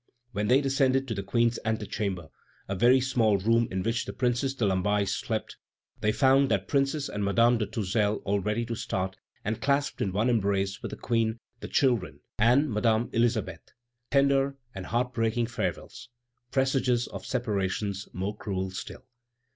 When 0.31 0.47
they 0.47 0.61
descended 0.61 1.07
to 1.07 1.13
the 1.13 1.21
Queen's 1.21 1.59
antechamber, 1.63 2.29
a 2.67 2.73
very 2.73 2.99
small 2.99 3.37
room 3.37 3.67
in 3.69 3.83
which 3.83 4.05
the 4.05 4.13
Princess 4.13 4.55
de 4.55 4.65
Lamballe 4.65 5.07
slept, 5.07 5.57
they 5.99 6.11
found 6.11 6.49
that 6.49 6.67
Princess 6.67 7.07
and 7.07 7.23
Madame 7.23 7.59
de 7.59 7.67
Tourzel 7.67 8.15
all 8.25 8.39
ready 8.39 8.65
to 8.65 8.73
start, 8.73 9.17
and 9.45 9.61
clasped 9.61 10.01
in 10.01 10.11
one 10.11 10.27
embrace 10.27 10.81
with 10.81 10.89
the 10.89 10.97
Queen, 10.97 11.37
the 11.59 11.67
children, 11.67 12.19
and 12.39 12.71
Madame 12.73 13.11
Elisabeth. 13.13 13.73
Tender 14.09 14.57
and 14.73 14.87
heart 14.87 15.13
breaking 15.13 15.45
farewells, 15.45 16.09
presages 16.49 17.05
of 17.05 17.23
separations 17.23 18.09
more 18.11 18.35
cruel 18.35 18.71
still! 18.71 19.03